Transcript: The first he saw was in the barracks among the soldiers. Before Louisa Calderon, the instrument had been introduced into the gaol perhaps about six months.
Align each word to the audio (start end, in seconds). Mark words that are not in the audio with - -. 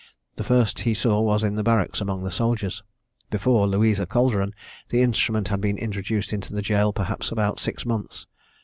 The 0.37 0.43
first 0.43 0.79
he 0.79 0.95
saw 0.95 1.21
was 1.21 1.43
in 1.43 1.53
the 1.53 1.61
barracks 1.61 2.01
among 2.01 2.23
the 2.23 2.31
soldiers. 2.31 2.81
Before 3.29 3.67
Louisa 3.67 4.07
Calderon, 4.07 4.55
the 4.89 5.03
instrument 5.03 5.49
had 5.49 5.61
been 5.61 5.77
introduced 5.77 6.33
into 6.33 6.55
the 6.55 6.63
gaol 6.63 6.91
perhaps 6.91 7.31
about 7.31 7.59
six 7.59 7.85
months. 7.85 8.25